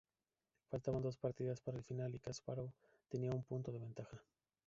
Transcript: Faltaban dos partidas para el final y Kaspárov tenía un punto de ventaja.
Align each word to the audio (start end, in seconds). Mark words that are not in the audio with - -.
Faltaban 0.71 1.03
dos 1.03 1.15
partidas 1.15 1.61
para 1.61 1.77
el 1.77 1.83
final 1.83 2.15
y 2.15 2.19
Kaspárov 2.19 2.71
tenía 3.07 3.35
un 3.35 3.43
punto 3.43 3.71
de 3.71 3.77
ventaja. 3.77 4.19